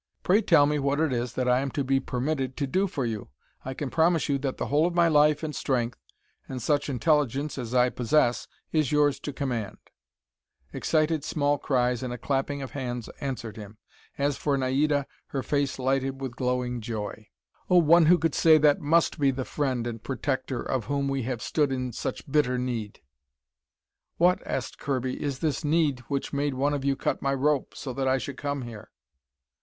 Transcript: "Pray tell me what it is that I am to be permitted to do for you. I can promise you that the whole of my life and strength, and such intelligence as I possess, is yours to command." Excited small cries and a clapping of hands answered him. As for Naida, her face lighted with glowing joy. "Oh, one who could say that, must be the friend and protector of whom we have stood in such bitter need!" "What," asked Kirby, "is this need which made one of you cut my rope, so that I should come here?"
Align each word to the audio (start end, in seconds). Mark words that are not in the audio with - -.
"Pray 0.23 0.41
tell 0.41 0.65
me 0.65 0.79
what 0.79 0.99
it 0.99 1.13
is 1.13 1.33
that 1.33 1.47
I 1.47 1.59
am 1.59 1.69
to 1.77 1.83
be 1.83 1.99
permitted 1.99 2.57
to 2.57 2.65
do 2.65 2.87
for 2.87 3.05
you. 3.05 3.29
I 3.63 3.75
can 3.75 3.91
promise 3.91 4.29
you 4.29 4.39
that 4.39 4.57
the 4.57 4.65
whole 4.65 4.87
of 4.87 4.95
my 4.95 5.07
life 5.07 5.43
and 5.43 5.55
strength, 5.55 5.99
and 6.49 6.59
such 6.59 6.89
intelligence 6.89 7.55
as 7.59 7.75
I 7.75 7.89
possess, 7.91 8.47
is 8.71 8.91
yours 8.91 9.19
to 9.19 9.31
command." 9.31 9.77
Excited 10.73 11.23
small 11.23 11.59
cries 11.59 12.01
and 12.01 12.11
a 12.11 12.17
clapping 12.17 12.63
of 12.63 12.71
hands 12.71 13.09
answered 13.19 13.57
him. 13.57 13.77
As 14.17 14.37
for 14.37 14.57
Naida, 14.57 15.05
her 15.27 15.43
face 15.43 15.77
lighted 15.77 16.19
with 16.19 16.35
glowing 16.35 16.81
joy. 16.81 17.27
"Oh, 17.69 17.77
one 17.77 18.07
who 18.07 18.17
could 18.17 18.33
say 18.33 18.57
that, 18.57 18.81
must 18.81 19.19
be 19.19 19.29
the 19.29 19.45
friend 19.45 19.85
and 19.85 20.01
protector 20.03 20.63
of 20.63 20.85
whom 20.85 21.09
we 21.09 21.21
have 21.29 21.43
stood 21.43 21.71
in 21.71 21.91
such 21.93 22.27
bitter 22.27 22.57
need!" 22.57 23.01
"What," 24.17 24.41
asked 24.47 24.79
Kirby, 24.79 25.21
"is 25.21 25.37
this 25.41 25.63
need 25.63 25.99
which 26.07 26.33
made 26.33 26.55
one 26.55 26.73
of 26.73 26.83
you 26.83 26.95
cut 26.95 27.21
my 27.21 27.35
rope, 27.35 27.75
so 27.75 27.93
that 27.93 28.07
I 28.07 28.17
should 28.17 28.37
come 28.37 28.63
here?" 28.63 28.89